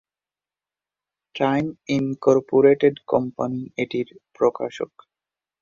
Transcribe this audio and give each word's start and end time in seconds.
Time 1.35 1.65
Incorporated 1.89 2.95
company 3.07 3.61
এটির 3.77 4.07
প্রকাশক। 4.37 4.91